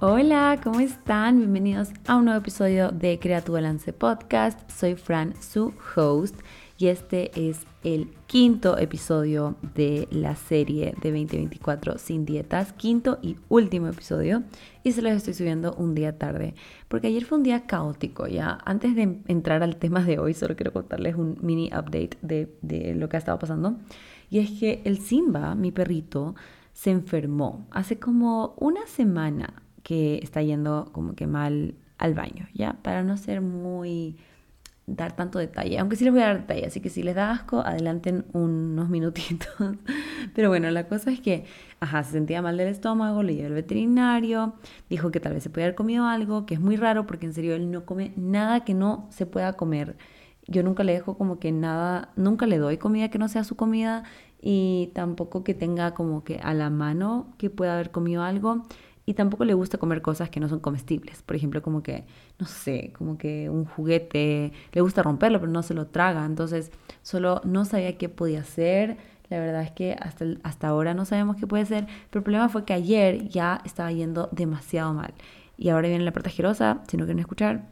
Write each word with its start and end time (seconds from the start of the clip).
Hola, 0.00 0.60
¿cómo 0.62 0.78
están? 0.78 1.38
Bienvenidos 1.38 1.88
a 2.06 2.14
un 2.14 2.26
nuevo 2.26 2.38
episodio 2.38 2.92
de 2.92 3.18
Crea 3.18 3.42
tu 3.42 3.54
Balance 3.54 3.92
Podcast. 3.92 4.70
Soy 4.70 4.94
Fran, 4.94 5.34
su 5.42 5.74
host, 5.96 6.36
y 6.78 6.86
este 6.86 7.32
es 7.34 7.66
el 7.82 8.14
quinto 8.28 8.78
episodio 8.78 9.56
de 9.74 10.06
la 10.12 10.36
serie 10.36 10.94
de 11.02 11.10
2024 11.10 11.98
sin 11.98 12.24
dietas, 12.24 12.72
quinto 12.74 13.18
y 13.22 13.38
último 13.48 13.88
episodio, 13.88 14.44
y 14.84 14.92
se 14.92 15.02
los 15.02 15.10
estoy 15.14 15.34
subiendo 15.34 15.74
un 15.74 15.96
día 15.96 16.16
tarde, 16.16 16.54
porque 16.86 17.08
ayer 17.08 17.24
fue 17.24 17.38
un 17.38 17.42
día 17.42 17.66
caótico, 17.66 18.28
ya. 18.28 18.56
Antes 18.64 18.94
de 18.94 19.20
entrar 19.26 19.64
al 19.64 19.78
tema 19.78 20.04
de 20.04 20.20
hoy, 20.20 20.32
solo 20.32 20.54
quiero 20.54 20.72
contarles 20.72 21.16
un 21.16 21.38
mini 21.40 21.70
update 21.76 22.18
de, 22.22 22.56
de 22.62 22.94
lo 22.94 23.08
que 23.08 23.16
ha 23.16 23.18
estado 23.18 23.40
pasando, 23.40 23.78
y 24.30 24.38
es 24.38 24.60
que 24.60 24.80
el 24.84 25.00
Simba, 25.00 25.56
mi 25.56 25.72
perrito, 25.72 26.36
se 26.72 26.92
enfermó 26.92 27.66
hace 27.72 27.98
como 27.98 28.54
una 28.58 28.86
semana 28.86 29.64
que 29.88 30.20
está 30.22 30.42
yendo 30.42 30.90
como 30.92 31.14
que 31.14 31.26
mal 31.26 31.74
al 31.96 32.12
baño, 32.12 32.46
¿ya? 32.52 32.74
Para 32.82 33.02
no 33.02 33.16
ser 33.16 33.40
muy 33.40 34.18
dar 34.84 35.16
tanto 35.16 35.38
detalle, 35.38 35.78
aunque 35.78 35.96
sí 35.96 36.04
les 36.04 36.12
voy 36.12 36.20
a 36.20 36.26
dar 36.26 36.40
detalle, 36.40 36.66
así 36.66 36.80
que 36.82 36.90
si 36.90 37.02
les 37.02 37.14
da 37.14 37.30
asco, 37.30 37.60
adelanten 37.60 38.26
unos 38.34 38.90
minutitos. 38.90 39.48
Pero 40.34 40.50
bueno, 40.50 40.70
la 40.70 40.88
cosa 40.88 41.10
es 41.10 41.20
que, 41.20 41.46
ajá, 41.80 42.04
se 42.04 42.12
sentía 42.12 42.42
mal 42.42 42.58
del 42.58 42.68
estómago, 42.68 43.22
le 43.22 43.34
llevé 43.34 43.46
al 43.46 43.54
veterinario, 43.54 44.56
dijo 44.90 45.10
que 45.10 45.20
tal 45.20 45.32
vez 45.32 45.42
se 45.42 45.48
podía 45.48 45.64
haber 45.64 45.74
comido 45.74 46.04
algo, 46.04 46.44
que 46.44 46.52
es 46.52 46.60
muy 46.60 46.76
raro 46.76 47.06
porque 47.06 47.24
en 47.24 47.32
serio 47.32 47.54
él 47.54 47.70
no 47.70 47.86
come 47.86 48.12
nada 48.16 48.66
que 48.66 48.74
no 48.74 49.06
se 49.08 49.24
pueda 49.24 49.54
comer. 49.54 49.96
Yo 50.46 50.62
nunca 50.62 50.84
le 50.84 50.92
dejo 50.92 51.16
como 51.16 51.38
que 51.38 51.50
nada, 51.50 52.12
nunca 52.14 52.46
le 52.46 52.58
doy 52.58 52.76
comida 52.76 53.08
que 53.08 53.18
no 53.18 53.28
sea 53.28 53.42
su 53.42 53.56
comida 53.56 54.04
y 54.38 54.90
tampoco 54.94 55.44
que 55.44 55.54
tenga 55.54 55.94
como 55.94 56.24
que 56.24 56.40
a 56.42 56.52
la 56.52 56.68
mano 56.68 57.32
que 57.38 57.48
pueda 57.48 57.72
haber 57.72 57.90
comido 57.90 58.22
algo 58.22 58.64
y 59.08 59.14
tampoco 59.14 59.46
le 59.46 59.54
gusta 59.54 59.78
comer 59.78 60.02
cosas 60.02 60.28
que 60.28 60.38
no 60.38 60.50
son 60.50 60.60
comestibles. 60.60 61.22
Por 61.22 61.34
ejemplo, 61.34 61.62
como 61.62 61.82
que, 61.82 62.04
no 62.38 62.46
sé, 62.46 62.92
como 62.92 63.16
que 63.16 63.48
un 63.48 63.64
juguete, 63.64 64.52
le 64.70 64.80
gusta 64.82 65.02
romperlo, 65.02 65.40
pero 65.40 65.50
no 65.50 65.62
se 65.62 65.72
lo 65.72 65.86
traga. 65.86 66.26
Entonces, 66.26 66.70
solo 67.00 67.40
no 67.42 67.64
sabía 67.64 67.96
qué 67.96 68.10
podía 68.10 68.44
ser. 68.44 68.98
La 69.30 69.40
verdad 69.40 69.62
es 69.62 69.70
que 69.70 69.96
hasta, 69.98 70.26
hasta 70.42 70.68
ahora 70.68 70.92
no 70.92 71.06
sabemos 71.06 71.36
qué 71.36 71.46
puede 71.46 71.64
ser. 71.64 71.86
Pero 72.10 72.20
el 72.20 72.22
problema 72.22 72.50
fue 72.50 72.66
que 72.66 72.74
ayer 72.74 73.30
ya 73.30 73.62
estaba 73.64 73.90
yendo 73.92 74.28
demasiado 74.30 74.92
mal. 74.92 75.14
Y 75.56 75.70
ahora 75.70 75.88
viene 75.88 76.04
la 76.04 76.12
parte 76.12 76.28
asquerosa, 76.28 76.82
si 76.86 76.98
no 76.98 77.06
quieren 77.06 77.20
escuchar. 77.20 77.66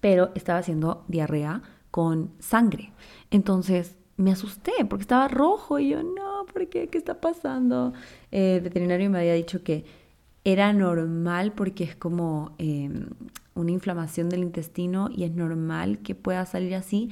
Pero 0.00 0.32
estaba 0.34 0.58
haciendo 0.58 1.04
diarrea 1.06 1.62
con 1.92 2.32
sangre. 2.40 2.90
Entonces, 3.30 3.96
me 4.16 4.32
asusté 4.32 4.72
porque 4.88 5.02
estaba 5.02 5.28
rojo 5.28 5.78
y 5.78 5.90
yo, 5.90 6.02
no, 6.02 6.46
¿por 6.52 6.68
qué? 6.68 6.88
¿Qué 6.88 6.98
está 6.98 7.20
pasando? 7.20 7.92
Eh, 8.32 8.56
el 8.56 8.62
veterinario 8.62 9.08
me 9.08 9.20
había 9.20 9.34
dicho 9.34 9.62
que 9.62 9.84
era 10.44 10.72
normal 10.72 11.52
porque 11.52 11.84
es 11.84 11.96
como 11.96 12.54
em, 12.58 13.06
una 13.54 13.70
inflamación 13.72 14.28
del 14.28 14.40
intestino 14.40 15.08
y 15.14 15.24
es 15.24 15.32
normal 15.32 15.98
que 15.98 16.14
pueda 16.14 16.46
salir 16.46 16.74
así, 16.74 17.10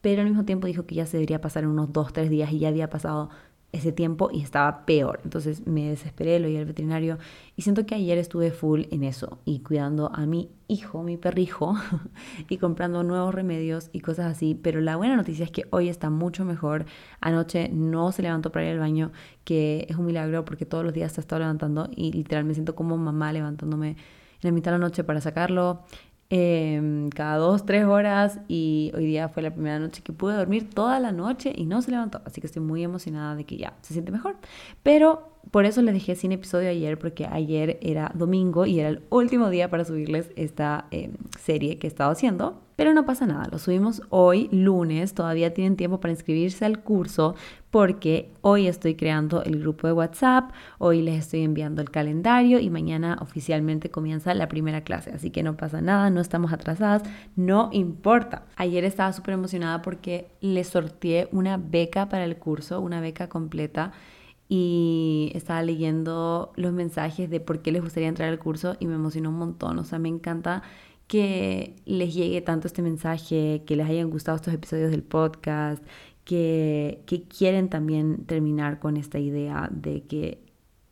pero 0.00 0.22
al 0.22 0.28
mismo 0.28 0.44
tiempo 0.44 0.66
dijo 0.66 0.86
que 0.86 0.96
ya 0.96 1.06
se 1.06 1.16
debería 1.16 1.40
pasar 1.40 1.66
unos 1.66 1.92
dos, 1.92 2.12
tres 2.12 2.30
días 2.30 2.52
y 2.52 2.58
ya 2.58 2.68
había 2.68 2.90
pasado 2.90 3.30
ese 3.74 3.92
tiempo 3.92 4.30
y 4.32 4.42
estaba 4.42 4.86
peor. 4.86 5.20
Entonces 5.24 5.66
me 5.66 5.88
desesperé, 5.88 6.38
lo 6.38 6.46
oí 6.46 6.56
al 6.56 6.64
veterinario 6.64 7.18
y 7.56 7.62
siento 7.62 7.84
que 7.86 7.94
ayer 7.94 8.16
estuve 8.18 8.50
full 8.50 8.82
en 8.90 9.04
eso 9.04 9.38
y 9.44 9.60
cuidando 9.60 10.10
a 10.14 10.26
mi 10.26 10.50
hijo, 10.68 11.02
mi 11.02 11.16
perrijo, 11.16 11.74
y 12.48 12.58
comprando 12.58 13.02
nuevos 13.02 13.34
remedios 13.34 13.90
y 13.92 14.00
cosas 14.00 14.26
así. 14.26 14.54
Pero 14.54 14.80
la 14.80 14.96
buena 14.96 15.16
noticia 15.16 15.44
es 15.44 15.50
que 15.50 15.66
hoy 15.70 15.88
está 15.88 16.08
mucho 16.08 16.44
mejor. 16.44 16.86
Anoche 17.20 17.68
no 17.68 18.12
se 18.12 18.22
levantó 18.22 18.50
para 18.52 18.66
ir 18.66 18.72
al 18.72 18.78
baño, 18.78 19.10
que 19.44 19.86
es 19.88 19.96
un 19.96 20.06
milagro 20.06 20.44
porque 20.44 20.66
todos 20.66 20.84
los 20.84 20.94
días 20.94 21.12
se 21.12 21.20
ha 21.20 21.22
estado 21.22 21.40
levantando 21.40 21.88
y 21.94 22.12
literal 22.12 22.44
me 22.44 22.54
siento 22.54 22.74
como 22.74 22.96
mamá 22.96 23.32
levantándome 23.32 23.90
en 23.90 23.96
la 24.40 24.52
mitad 24.52 24.70
de 24.70 24.78
la 24.78 24.84
noche 24.84 25.04
para 25.04 25.20
sacarlo. 25.20 25.84
Em, 26.36 27.10
cada 27.10 27.36
dos, 27.36 27.64
tres 27.64 27.84
horas 27.84 28.40
y 28.48 28.90
hoy 28.96 29.06
día 29.06 29.28
fue 29.28 29.40
la 29.40 29.52
primera 29.52 29.78
noche 29.78 30.02
que 30.02 30.12
pude 30.12 30.34
dormir 30.34 30.68
toda 30.68 30.98
la 30.98 31.12
noche 31.12 31.52
y 31.54 31.64
no 31.64 31.80
se 31.80 31.92
levantó, 31.92 32.22
así 32.24 32.40
que 32.40 32.48
estoy 32.48 32.60
muy 32.60 32.82
emocionada 32.82 33.36
de 33.36 33.44
que 33.44 33.56
ya 33.56 33.74
se 33.82 33.92
siente 33.92 34.10
mejor. 34.10 34.36
Pero 34.82 35.38
por 35.52 35.64
eso 35.64 35.80
les 35.80 35.94
dejé 35.94 36.16
sin 36.16 36.32
episodio 36.32 36.70
ayer, 36.70 36.98
porque 36.98 37.26
ayer 37.30 37.78
era 37.82 38.10
domingo 38.16 38.66
y 38.66 38.80
era 38.80 38.88
el 38.88 39.02
último 39.10 39.48
día 39.48 39.70
para 39.70 39.84
subirles 39.84 40.32
esta 40.34 40.88
em, 40.90 41.12
serie 41.38 41.78
que 41.78 41.86
he 41.86 41.88
estado 41.88 42.10
haciendo. 42.10 42.63
Pero 42.76 42.92
no 42.92 43.06
pasa 43.06 43.26
nada, 43.26 43.48
lo 43.50 43.58
subimos 43.58 44.02
hoy, 44.10 44.48
lunes, 44.50 45.14
todavía 45.14 45.54
tienen 45.54 45.76
tiempo 45.76 46.00
para 46.00 46.12
inscribirse 46.12 46.64
al 46.64 46.82
curso 46.82 47.36
porque 47.70 48.30
hoy 48.40 48.68
estoy 48.68 48.94
creando 48.94 49.42
el 49.42 49.58
grupo 49.58 49.86
de 49.86 49.92
WhatsApp, 49.92 50.52
hoy 50.78 51.02
les 51.02 51.20
estoy 51.20 51.42
enviando 51.42 51.82
el 51.82 51.90
calendario 51.90 52.60
y 52.60 52.70
mañana 52.70 53.18
oficialmente 53.20 53.90
comienza 53.90 54.32
la 54.34 54.48
primera 54.48 54.82
clase, 54.82 55.10
así 55.10 55.30
que 55.30 55.42
no 55.42 55.56
pasa 55.56 55.80
nada, 55.80 56.10
no 56.10 56.20
estamos 56.20 56.52
atrasadas, 56.52 57.02
no 57.36 57.70
importa. 57.72 58.46
Ayer 58.56 58.84
estaba 58.84 59.12
súper 59.12 59.34
emocionada 59.34 59.82
porque 59.82 60.28
le 60.40 60.62
sorteé 60.64 61.28
una 61.32 61.56
beca 61.56 62.08
para 62.08 62.24
el 62.24 62.36
curso, 62.36 62.80
una 62.80 63.00
beca 63.00 63.28
completa 63.28 63.92
y 64.48 65.32
estaba 65.34 65.62
leyendo 65.62 66.52
los 66.56 66.72
mensajes 66.72 67.30
de 67.30 67.40
por 67.40 67.62
qué 67.62 67.72
les 67.72 67.82
gustaría 67.82 68.08
entrar 68.08 68.28
al 68.28 68.38
curso 68.38 68.76
y 68.78 68.86
me 68.86 68.94
emocionó 68.94 69.30
un 69.30 69.38
montón, 69.38 69.78
o 69.78 69.84
sea, 69.84 69.98
me 69.98 70.08
encanta 70.08 70.62
que 71.06 71.76
les 71.86 72.14
llegue 72.14 72.40
tanto 72.40 72.66
este 72.66 72.82
mensaje, 72.82 73.62
que 73.66 73.76
les 73.76 73.86
hayan 73.88 74.10
gustado 74.10 74.36
estos 74.36 74.54
episodios 74.54 74.90
del 74.90 75.02
podcast, 75.02 75.84
que, 76.24 77.02
que 77.06 77.22
quieren 77.24 77.68
también 77.68 78.24
terminar 78.26 78.78
con 78.80 78.96
esta 78.96 79.18
idea 79.18 79.68
de 79.72 80.04
que 80.04 80.43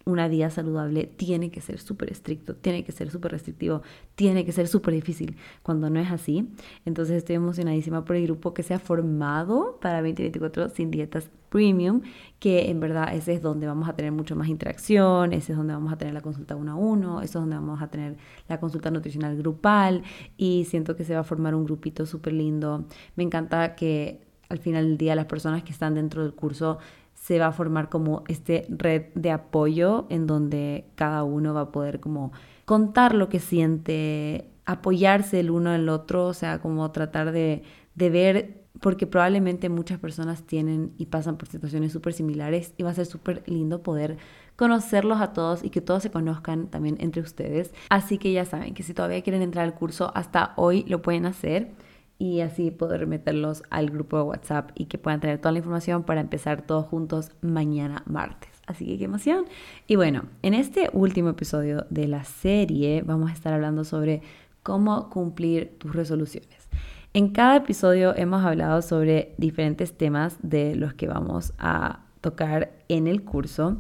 una 0.05 0.29
vida 0.29 0.51
saludable 0.51 1.05
tiene 1.05 1.51
que 1.51 1.61
ser 1.61 1.79
súper 1.79 2.11
estricto, 2.11 2.55
tiene 2.57 2.85
que 2.85 2.93
ser 2.93 3.11
súper 3.11 3.33
restrictivo, 3.33 3.83
tiene 4.15 4.45
que 4.45 4.53
ser 4.53 4.69
súper 4.69 4.95
difícil, 4.95 5.37
cuando 5.63 5.91
no 5.91 6.01
es 6.01 6.11
así. 6.11 6.49
Entonces 6.85 7.17
estoy 7.17 7.37
emocionadísima 7.37 8.05
por 8.05 8.17
el 8.17 8.25
grupo 8.25 8.55
que 8.55 8.63
se 8.63 8.75
ha 8.75 8.79
formado 8.79 9.79
para 9.81 10.03
2024 10.03 10.69
sin 10.71 10.91
dietas 10.91 11.31
premium, 11.53 12.01
que 12.39 12.71
en 12.71 12.81
verdad 12.81 13.15
ese 13.15 13.35
es 13.35 13.43
donde 13.43 13.67
vamos 13.67 13.89
a 13.89 13.95
tener 13.95 14.11
mucho 14.11 14.35
más 14.35 14.49
interacción, 14.49 15.35
ese 15.35 15.53
es 15.53 15.59
donde 15.59 15.75
vamos 15.75 15.93
a 15.93 15.99
tener 15.99 16.15
la 16.15 16.23
consulta 16.23 16.57
uno 16.57 16.73
a 16.73 16.75
uno, 16.75 17.21
ese 17.21 17.27
es 17.27 17.35
donde 17.35 17.57
vamos 17.57 17.83
a 17.83 17.89
tener 17.89 18.17
la 18.49 18.59
consulta 18.59 18.91
nutricional 18.91 19.37
grupal 19.37 20.03
y 20.39 20.65
siento 20.65 20.97
que 20.97 21.05
se 21.05 21.15
va 21.15 21.21
a 21.21 21.25
formar 21.25 21.55
un 21.55 21.65
grupito 21.65 22.07
súper 22.07 22.33
lindo. 22.33 22.87
Me 23.17 23.23
encanta 23.23 23.75
que 23.75 24.23
al 24.49 24.59
final 24.59 24.89
del 24.89 24.99
día 24.99 25.15
las 25.15 25.27
personas 25.27 25.63
que 25.63 25.73
están 25.73 25.95
dentro 25.95 26.23
del 26.23 26.35
curso 26.35 26.79
se 27.23 27.39
va 27.39 27.47
a 27.47 27.53
formar 27.53 27.89
como 27.89 28.25
este 28.27 28.67
red 28.69 29.05
de 29.15 29.31
apoyo 29.31 30.07
en 30.11 30.27
donde 30.27 30.87
cada 30.97 31.23
uno 31.23 31.55
va 31.55 31.61
a 31.61 31.73
poder 31.73 32.01
como 32.01 32.33
contar 32.65 33.15
lo 33.15 33.29
que 33.29 33.39
siente, 33.39 34.51
apoyarse 34.67 35.39
el 35.39 35.53
uno 35.53 35.73
el 35.73 35.89
otro, 35.89 36.27
o 36.27 36.35
sea, 36.35 36.59
como 36.61 36.91
tratar 36.91 37.31
de, 37.31 37.63
de 37.95 38.11
ver, 38.11 38.65
porque 38.81 39.07
probablemente 39.07 39.69
muchas 39.69 40.01
personas 40.01 40.43
tienen 40.43 40.95
y 40.99 41.07
pasan 41.07 41.37
por 41.37 41.47
situaciones 41.47 41.93
súper 41.93 42.13
similares 42.13 42.75
y 42.77 42.83
va 42.83 42.91
a 42.91 42.95
ser 42.95 43.07
súper 43.07 43.45
lindo 43.47 43.85
poder 43.85 44.17
conocerlos 44.57 45.21
a 45.21 45.33
todos 45.33 45.63
y 45.63 45.71
que 45.71 45.81
todos 45.81 46.03
se 46.03 46.11
conozcan 46.11 46.67
también 46.67 46.97
entre 46.99 47.23
ustedes. 47.23 47.73
Así 47.89 48.19
que 48.19 48.33
ya 48.33 48.45
saben 48.45 48.75
que 48.75 48.83
si 48.83 48.95
todavía 48.95 49.23
quieren 49.23 49.43
entrar 49.43 49.65
al 49.65 49.75
curso, 49.75 50.11
hasta 50.17 50.55
hoy 50.57 50.85
lo 50.89 51.03
pueden 51.03 51.27
hacer 51.27 51.71
y 52.19 52.41
así 52.41 52.71
poder 52.71 53.07
meterlos 53.07 53.63
al 53.71 53.91
grupo 53.91 54.17
de 54.17 54.23
WhatsApp 54.23 54.71
y 54.75 54.87
que 54.87 54.99
puedan 54.99 55.21
tener 55.21 55.39
toda 55.39 55.53
la 55.53 55.59
información 55.59 56.05
para 56.05 56.21
empezar 56.21 56.63
todos 56.63 56.87
juntos 56.87 57.33
mañana 57.41 58.03
martes. 58.07 58.51
Así 58.67 58.87
que 58.87 58.99
qué 58.99 59.05
emoción. 59.05 59.47
Y 59.87 59.97
bueno, 59.97 60.25
en 60.43 60.55
este 60.55 60.89
último 60.93 61.31
episodio 61.31 61.87
de 61.91 62.09
la 62.09 62.25
serie 62.25 63.03
vamos 63.03 63.31
a 63.31 63.35
estar 63.35 63.53
hablando 63.53 63.85
sobre 63.85 64.23
cómo 64.63 65.11
cumplir 65.11 65.77
tus 65.79 65.95
resoluciones. 65.95 66.69
En 67.15 67.31
cada 67.31 67.57
episodio 67.57 68.17
hemos 68.17 68.45
hablado 68.45 68.81
sobre 68.81 69.35
diferentes 69.37 69.97
temas 69.97 70.39
de 70.43 70.77
los 70.77 70.95
que 70.95 71.09
vamos 71.09 71.53
a 71.59 72.07
tocar 72.21 72.73
en 72.89 73.07
el 73.07 73.23
curso 73.25 73.79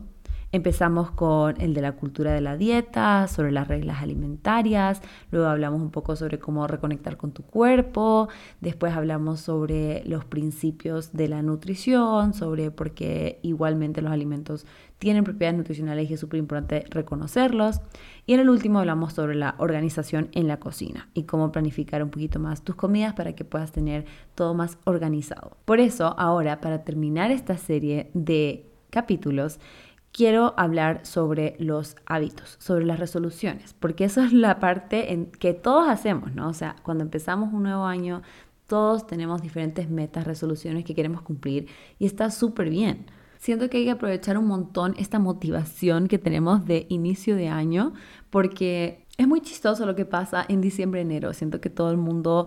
Empezamos 0.55 1.11
con 1.11 1.59
el 1.63 1.73
de 1.73 1.81
la 1.81 1.93
cultura 1.93 2.35
de 2.35 2.43
la 2.43 2.59
dieta, 2.59 3.27
sobre 3.27 3.53
las 3.53 3.69
reglas 3.69 4.03
alimentarias, 4.03 5.01
luego 5.31 5.47
hablamos 5.47 5.81
un 5.81 5.91
poco 5.91 6.15
sobre 6.15 6.39
cómo 6.39 6.67
reconectar 6.67 7.17
con 7.17 7.33
tu 7.33 7.43
cuerpo, 7.43 8.29
después 8.61 8.93
hablamos 8.93 9.41
sobre 9.41 10.03
los 10.05 10.27
principios 10.27 11.15
de 11.15 11.29
la 11.29 11.41
nutrición, 11.41 12.35
sobre 12.35 12.71
por 12.71 12.91
qué 12.91 13.39
igualmente 13.41 14.03
los 14.03 14.13
alimentos 14.13 14.67
tienen 14.99 15.25
propiedades 15.25 15.57
nutricionales 15.57 16.11
y 16.11 16.15
es 16.15 16.21
súper 16.21 16.39
importante 16.39 16.85
reconocerlos. 16.91 17.81
Y 18.27 18.35
en 18.35 18.41
el 18.41 18.51
último 18.51 18.79
hablamos 18.79 19.15
sobre 19.15 19.35
la 19.35 19.55
organización 19.57 20.29
en 20.33 20.49
la 20.49 20.61
cocina 20.61 21.09
y 21.15 21.23
cómo 21.23 21.51
planificar 21.51 22.03
un 22.03 22.11
poquito 22.11 22.39
más 22.39 22.63
tus 22.63 22.77
comidas 22.77 23.15
para 23.15 23.33
que 23.33 23.47
puedas 23.47 23.73
tener 23.73 24.05
todo 24.35 24.53
más 24.53 24.77
organizado. 24.85 25.57
Por 25.65 25.81
eso, 25.81 26.15
ahora, 26.19 26.61
para 26.61 26.85
terminar 26.85 27.31
esta 27.31 27.57
serie 27.57 28.11
de 28.13 28.67
capítulos, 28.91 29.59
quiero 30.13 30.55
hablar 30.57 31.05
sobre 31.05 31.57
los 31.59 31.97
hábitos, 32.07 32.57
sobre 32.59 32.85
las 32.85 33.01
resoluciones, 33.01 33.75
porque 33.79 34.05
eso 34.05 34.21
es 34.25 34.33
la 34.33 34.61
parte 34.61 35.13
en 35.13 35.27
que 35.27 35.55
todos 35.55 35.89
hacemos, 35.89 36.35
¿no? 36.35 36.49
O 36.49 36.55
sea, 36.55 36.77
cuando 36.83 37.05
empezamos 37.05 37.53
un 37.53 37.65
nuevo 37.65 37.85
año, 37.85 38.23
todos 38.67 39.07
tenemos 39.07 39.43
diferentes 39.43 39.91
metas, 39.91 40.27
resoluciones 40.27 40.85
que 40.85 40.95
queremos 40.95 41.23
cumplir 41.23 41.67
y 41.99 42.07
está 42.07 42.31
súper 42.31 42.71
bien. 42.71 43.07
Siento 43.39 43.69
que 43.69 43.79
hay 43.79 43.85
que 43.85 43.91
aprovechar 43.91 44.39
un 44.39 44.47
montón 44.47 44.95
esta 44.99 45.19
motivación 45.19 46.07
que 46.07 46.19
tenemos 46.19 46.65
de 46.65 46.87
inicio 46.89 47.35
de 47.35 47.49
año 47.49 47.93
porque 48.31 49.05
Es 49.19 49.29
muy 49.29 49.41
chistoso 49.43 49.85
lo 49.85 49.95
que 49.95 50.07
pasa 50.07 50.45
en 50.49 50.61
diciembre, 50.63 51.03
enero. 51.03 51.35
Siento 51.35 51.61
que 51.61 51.69
todo 51.69 51.91
el 51.91 51.99
mundo 51.99 52.47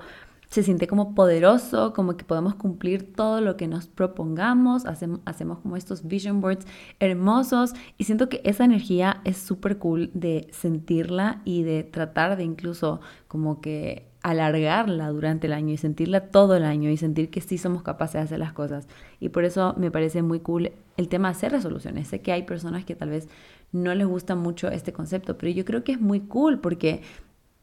se 0.50 0.64
siente 0.64 0.88
como 0.88 1.16
poderoso, 1.16 1.94
como 1.94 2.18
que 2.18 2.26
podemos 2.26 2.56
cumplir 2.56 3.14
todo 3.14 3.42
lo 3.42 3.58
que 3.58 3.68
nos 3.68 3.88
propongamos, 3.88 4.86
hacemos, 4.86 5.20
hacemos 5.26 5.60
como 5.60 5.78
estos 5.78 6.08
vision 6.08 6.42
boards 6.42 6.66
hermosos 7.00 7.74
y 7.98 8.06
siento 8.06 8.30
que 8.30 8.42
esa 8.44 8.66
energía 8.66 9.22
es 9.24 9.38
súper 9.38 9.78
cool 9.78 10.12
de 10.14 10.48
sentirla 10.52 11.42
y 11.46 11.64
de 11.64 11.84
tratar 11.84 12.38
de 12.38 12.44
incluso 12.44 13.02
como 13.28 13.62
que 13.62 14.08
alargarla 14.26 15.10
durante 15.10 15.46
el 15.46 15.54
año 15.54 15.72
y 15.72 15.78
sentirla 15.78 16.32
todo 16.32 16.56
el 16.56 16.64
año 16.64 16.90
y 16.90 16.98
sentir 16.98 17.30
que 17.30 17.42
sí 17.42 17.60
somos 17.60 17.84
capaces 17.84 18.14
de 18.14 18.22
hacer 18.22 18.40
las 18.40 18.54
cosas. 18.54 18.88
Y 19.20 19.30
por 19.30 19.46
eso 19.46 19.76
me 19.78 19.92
parece 19.92 20.24
muy 20.24 20.40
cool 20.40 20.72
el 20.98 21.10
tema 21.10 21.28
de 21.28 21.34
hacer 21.34 21.52
resoluciones. 21.52 22.08
Sé 22.08 22.22
que 22.22 22.32
hay 22.32 22.42
personas 22.42 22.86
que 22.86 22.96
tal 22.96 23.10
vez 23.10 23.28
no 23.72 23.94
les 23.94 24.08
gusta 24.08 24.34
mucho 24.34 24.70
este 24.70 24.94
concepto, 24.94 25.38
pero 25.38 25.52
yo 25.52 25.64
creo 25.64 25.84
que 25.84 25.92
es 25.92 26.02
muy 26.02 26.22
cool 26.22 26.60
porque 26.60 27.04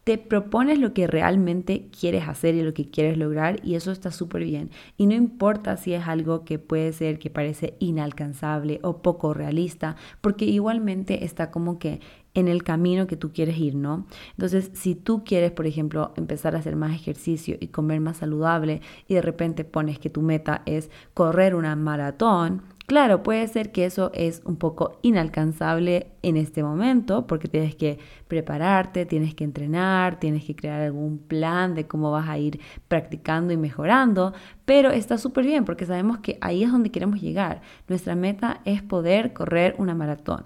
te 0.04 0.18
propones 0.18 0.78
lo 0.78 0.92
que 0.94 1.06
realmente 1.06 1.88
quieres 1.98 2.26
hacer 2.28 2.54
y 2.54 2.62
lo 2.62 2.74
que 2.74 2.90
quieres 2.90 3.16
lograr 3.16 3.60
y 3.62 3.76
eso 3.76 3.92
está 3.92 4.10
súper 4.10 4.44
bien. 4.44 4.70
Y 4.96 5.06
no 5.06 5.14
importa 5.14 5.76
si 5.76 5.94
es 5.94 6.08
algo 6.08 6.44
que 6.44 6.58
puede 6.58 6.92
ser 6.92 7.18
que 7.18 7.30
parece 7.30 7.74
inalcanzable 7.78 8.80
o 8.82 8.98
poco 9.02 9.32
realista, 9.32 9.96
porque 10.20 10.44
igualmente 10.44 11.24
está 11.24 11.50
como 11.50 11.78
que 11.78 12.00
en 12.34 12.48
el 12.48 12.62
camino 12.62 13.06
que 13.06 13.16
tú 13.16 13.32
quieres 13.32 13.58
ir, 13.58 13.74
¿no? 13.74 14.06
Entonces, 14.32 14.70
si 14.74 14.94
tú 14.94 15.22
quieres, 15.24 15.52
por 15.52 15.66
ejemplo, 15.66 16.12
empezar 16.16 16.56
a 16.56 16.58
hacer 16.58 16.76
más 16.76 16.94
ejercicio 16.94 17.56
y 17.60 17.68
comer 17.68 18.00
más 18.00 18.18
saludable 18.18 18.80
y 19.06 19.14
de 19.14 19.22
repente 19.22 19.64
pones 19.64 19.98
que 19.98 20.10
tu 20.10 20.22
meta 20.22 20.62
es 20.66 20.90
correr 21.14 21.54
una 21.54 21.76
maratón, 21.76 22.62
Claro, 22.92 23.22
puede 23.22 23.48
ser 23.48 23.72
que 23.72 23.86
eso 23.86 24.10
es 24.12 24.42
un 24.44 24.56
poco 24.56 24.98
inalcanzable 25.00 26.08
en 26.20 26.36
este 26.36 26.62
momento 26.62 27.26
porque 27.26 27.48
tienes 27.48 27.74
que 27.74 27.98
prepararte, 28.28 29.06
tienes 29.06 29.34
que 29.34 29.44
entrenar, 29.44 30.20
tienes 30.20 30.44
que 30.44 30.54
crear 30.54 30.82
algún 30.82 31.16
plan 31.16 31.74
de 31.74 31.86
cómo 31.86 32.10
vas 32.10 32.28
a 32.28 32.36
ir 32.36 32.60
practicando 32.88 33.54
y 33.54 33.56
mejorando, 33.56 34.34
pero 34.66 34.90
está 34.90 35.16
súper 35.16 35.46
bien 35.46 35.64
porque 35.64 35.86
sabemos 35.86 36.18
que 36.18 36.36
ahí 36.42 36.64
es 36.64 36.70
donde 36.70 36.90
queremos 36.90 37.22
llegar. 37.22 37.62
Nuestra 37.88 38.14
meta 38.14 38.60
es 38.66 38.82
poder 38.82 39.32
correr 39.32 39.74
una 39.78 39.94
maratón. 39.94 40.44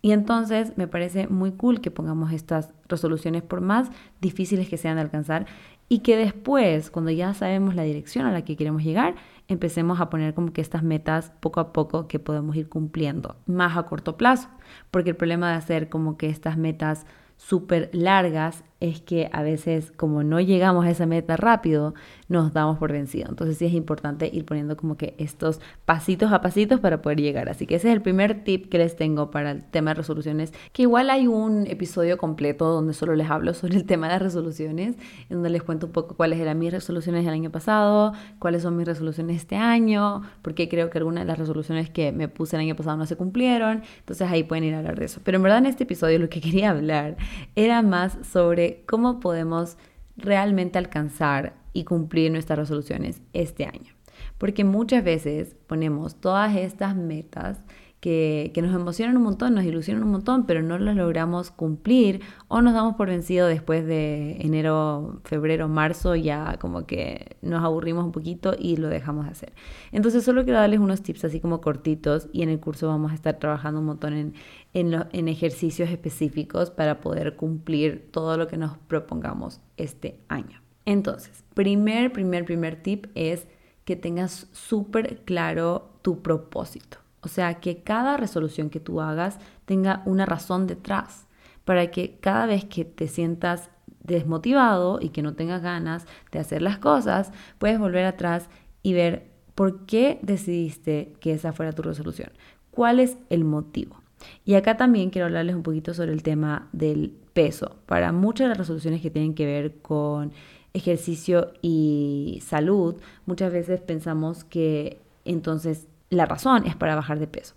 Y 0.00 0.12
entonces 0.12 0.74
me 0.76 0.86
parece 0.86 1.26
muy 1.26 1.50
cool 1.50 1.80
que 1.80 1.90
pongamos 1.90 2.30
estas 2.32 2.72
resoluciones 2.88 3.42
por 3.42 3.60
más 3.60 3.90
difíciles 4.20 4.68
que 4.68 4.76
sean 4.76 4.94
de 4.94 5.02
alcanzar 5.02 5.46
y 5.88 6.00
que 6.00 6.16
después, 6.16 6.90
cuando 6.90 7.10
ya 7.10 7.32
sabemos 7.34 7.74
la 7.74 7.82
dirección 7.82 8.26
a 8.26 8.32
la 8.32 8.44
que 8.44 8.56
queremos 8.56 8.82
llegar, 8.82 9.14
empecemos 9.48 10.00
a 10.00 10.10
poner 10.10 10.34
como 10.34 10.52
que 10.52 10.60
estas 10.60 10.82
metas 10.82 11.32
poco 11.40 11.60
a 11.60 11.72
poco 11.72 12.08
que 12.08 12.18
podemos 12.18 12.56
ir 12.56 12.68
cumpliendo, 12.68 13.36
más 13.46 13.76
a 13.76 13.84
corto 13.84 14.16
plazo, 14.16 14.48
porque 14.90 15.10
el 15.10 15.16
problema 15.16 15.50
de 15.50 15.56
hacer 15.56 15.88
como 15.88 16.18
que 16.18 16.28
estas 16.28 16.58
metas 16.58 17.06
súper 17.36 17.88
largas 17.92 18.64
es 18.80 19.00
que 19.00 19.28
a 19.32 19.42
veces 19.42 19.92
como 19.96 20.22
no 20.22 20.40
llegamos 20.40 20.86
a 20.86 20.90
esa 20.90 21.06
meta 21.06 21.36
rápido, 21.36 21.94
nos 22.28 22.52
damos 22.52 22.78
por 22.78 22.92
vencido. 22.92 23.26
Entonces 23.28 23.58
sí 23.58 23.66
es 23.66 23.72
importante 23.72 24.30
ir 24.32 24.44
poniendo 24.44 24.76
como 24.76 24.96
que 24.96 25.14
estos 25.18 25.60
pasitos 25.84 26.32
a 26.32 26.40
pasitos 26.40 26.78
para 26.78 27.02
poder 27.02 27.20
llegar. 27.20 27.48
Así 27.48 27.66
que 27.66 27.74
ese 27.76 27.88
es 27.88 27.94
el 27.94 28.02
primer 28.02 28.44
tip 28.44 28.68
que 28.68 28.78
les 28.78 28.96
tengo 28.96 29.30
para 29.30 29.50
el 29.50 29.64
tema 29.64 29.90
de 29.90 29.94
resoluciones, 29.94 30.52
que 30.72 30.82
igual 30.82 31.10
hay 31.10 31.26
un 31.26 31.66
episodio 31.66 32.18
completo 32.18 32.68
donde 32.68 32.94
solo 32.94 33.16
les 33.16 33.28
hablo 33.28 33.54
sobre 33.54 33.76
el 33.76 33.84
tema 33.84 34.08
de 34.08 34.18
resoluciones, 34.18 34.96
en 35.28 35.36
donde 35.36 35.50
les 35.50 35.62
cuento 35.62 35.86
un 35.86 35.92
poco 35.92 36.14
cuáles 36.14 36.38
eran 36.38 36.58
mis 36.58 36.72
resoluciones 36.72 37.24
del 37.24 37.34
año 37.34 37.50
pasado, 37.50 38.12
cuáles 38.38 38.62
son 38.62 38.76
mis 38.76 38.86
resoluciones 38.86 39.36
este 39.36 39.56
año, 39.56 40.22
porque 40.42 40.68
creo 40.68 40.90
que 40.90 40.98
algunas 40.98 41.24
de 41.24 41.28
las 41.28 41.38
resoluciones 41.38 41.90
que 41.90 42.12
me 42.12 42.28
puse 42.28 42.56
el 42.56 42.60
año 42.60 42.76
pasado 42.76 42.96
no 42.96 43.06
se 43.06 43.16
cumplieron. 43.16 43.82
Entonces 44.00 44.28
ahí 44.28 44.44
pueden 44.44 44.64
ir 44.64 44.74
a 44.74 44.78
hablar 44.78 44.98
de 44.98 45.06
eso. 45.06 45.20
Pero 45.24 45.36
en 45.36 45.42
verdad 45.42 45.58
en 45.58 45.66
este 45.66 45.84
episodio 45.84 46.18
lo 46.18 46.28
que 46.28 46.40
quería 46.48 46.70
hablar 46.70 47.16
era 47.56 47.82
más 47.82 48.18
sobre 48.30 48.67
cómo 48.86 49.20
podemos 49.20 49.76
realmente 50.16 50.78
alcanzar 50.78 51.54
y 51.72 51.84
cumplir 51.84 52.30
nuestras 52.32 52.58
resoluciones 52.58 53.20
este 53.32 53.64
año. 53.64 53.94
Porque 54.36 54.64
muchas 54.64 55.04
veces 55.04 55.56
ponemos 55.66 56.16
todas 56.20 56.56
estas 56.56 56.96
metas 56.96 57.58
que, 58.00 58.52
nos 58.62 58.74
emocionan 58.74 59.16
un 59.16 59.24
montón, 59.24 59.54
nos 59.54 59.64
ilusionan 59.64 60.04
un 60.04 60.10
montón, 60.10 60.46
pero 60.46 60.62
no 60.62 60.78
las 60.78 60.96
logramos 60.96 61.50
cumplir 61.50 62.20
o 62.46 62.62
nos 62.62 62.74
damos 62.74 62.94
por 62.94 63.08
vencido 63.08 63.46
después 63.46 63.86
de 63.86 64.36
enero, 64.40 65.20
febrero, 65.24 65.68
marzo, 65.68 66.14
ya 66.14 66.58
como 66.60 66.86
que 66.86 67.36
nos 67.42 67.64
aburrimos 67.64 68.04
un 68.04 68.12
poquito 68.12 68.54
y 68.58 68.76
lo 68.76 68.88
dejamos 68.88 69.24
de 69.24 69.32
hacer. 69.32 69.52
Entonces 69.90 70.24
solo 70.24 70.44
quiero 70.44 70.60
darles 70.60 70.80
unos 70.80 71.02
tips 71.02 71.24
así 71.24 71.40
como 71.40 71.60
cortitos 71.60 72.28
y 72.32 72.42
en 72.42 72.50
el 72.50 72.60
curso 72.60 72.86
vamos 72.86 73.12
a 73.12 73.14
estar 73.14 73.38
trabajando 73.38 73.80
un 73.80 73.86
montón 73.86 74.14
en, 74.14 74.34
en 74.72 75.28
ejercicios 75.28 75.90
específicos 75.90 76.70
para 76.70 77.00
poder 77.00 77.36
cumplir 77.36 78.08
todo 78.12 78.36
lo 78.36 78.46
que 78.46 78.56
nos 78.56 78.78
propongamos 78.78 79.60
este 79.76 80.20
año. 80.28 80.62
Entonces, 80.84 81.44
primer, 81.54 82.12
primer, 82.12 82.44
primer 82.44 82.82
tip 82.82 83.06
es 83.14 83.46
que 83.84 83.96
tengas 83.96 84.46
súper 84.52 85.22
claro 85.24 85.90
tu 86.02 86.22
propósito. 86.22 86.98
O 87.22 87.28
sea, 87.28 87.54
que 87.60 87.82
cada 87.82 88.16
resolución 88.16 88.70
que 88.70 88.80
tú 88.80 89.00
hagas 89.00 89.38
tenga 89.64 90.02
una 90.06 90.26
razón 90.26 90.66
detrás, 90.66 91.26
para 91.64 91.90
que 91.90 92.18
cada 92.20 92.46
vez 92.46 92.64
que 92.64 92.84
te 92.84 93.08
sientas 93.08 93.70
desmotivado 94.00 94.98
y 95.00 95.10
que 95.10 95.22
no 95.22 95.34
tengas 95.34 95.62
ganas 95.62 96.06
de 96.32 96.38
hacer 96.38 96.62
las 96.62 96.78
cosas, 96.78 97.32
puedes 97.58 97.78
volver 97.78 98.04
atrás 98.04 98.48
y 98.82 98.94
ver 98.94 99.30
por 99.54 99.86
qué 99.86 100.18
decidiste 100.22 101.12
que 101.20 101.32
esa 101.32 101.52
fuera 101.52 101.72
tu 101.72 101.82
resolución. 101.82 102.30
¿Cuál 102.70 103.00
es 103.00 103.18
el 103.28 103.44
motivo? 103.44 104.00
Y 104.44 104.54
acá 104.54 104.76
también 104.76 105.10
quiero 105.10 105.26
hablarles 105.26 105.56
un 105.56 105.62
poquito 105.62 105.94
sobre 105.94 106.12
el 106.12 106.22
tema 106.22 106.68
del 106.72 107.12
peso. 107.32 107.76
Para 107.86 108.12
muchas 108.12 108.46
de 108.46 108.48
las 108.50 108.58
resoluciones 108.58 109.00
que 109.02 109.10
tienen 109.10 109.34
que 109.34 109.46
ver 109.46 109.74
con 109.80 110.32
ejercicio 110.72 111.52
y 111.60 112.42
salud, 112.44 112.96
muchas 113.26 113.52
veces 113.52 113.80
pensamos 113.80 114.44
que 114.44 115.00
entonces 115.24 115.86
la 116.10 116.26
razón 116.26 116.66
es 116.66 116.76
para 116.76 116.94
bajar 116.94 117.18
de 117.18 117.26
peso. 117.26 117.54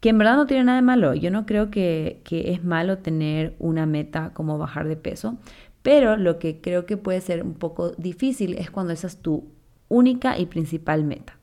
Que 0.00 0.08
en 0.08 0.18
verdad 0.18 0.36
no 0.36 0.46
tiene 0.46 0.64
nada 0.64 0.76
de 0.76 0.82
malo. 0.82 1.14
Yo 1.14 1.30
no 1.30 1.44
creo 1.44 1.70
que, 1.70 2.22
que 2.24 2.52
es 2.52 2.64
malo 2.64 2.98
tener 2.98 3.54
una 3.58 3.84
meta 3.86 4.32
como 4.32 4.56
bajar 4.56 4.88
de 4.88 4.96
peso, 4.96 5.36
pero 5.82 6.16
lo 6.16 6.38
que 6.38 6.60
creo 6.60 6.86
que 6.86 6.96
puede 6.96 7.20
ser 7.20 7.42
un 7.42 7.54
poco 7.54 7.90
difícil 7.90 8.54
es 8.54 8.70
cuando 8.70 8.92
esa 8.92 9.06
es 9.06 9.18
tu 9.18 9.48
única 9.88 10.38
y 10.38 10.46
principal 10.46 11.04
meta. 11.04 11.36